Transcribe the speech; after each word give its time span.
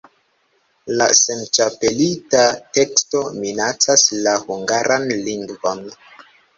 La 1.01 1.07
senĉapelita 1.17 2.43
teksto 2.79 3.23
minacas 3.39 4.09
la 4.27 4.37
hungaran 4.49 5.11
lingvon. 5.31 5.89